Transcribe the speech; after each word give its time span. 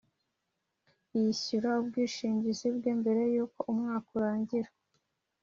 Yishyura 1.17 1.69
ubwishingizi 1.81 2.67
bwe 2.75 2.91
mbere 2.99 3.21
y’uko 3.33 3.59
umwaka 3.71 4.07
urangira 4.17 4.69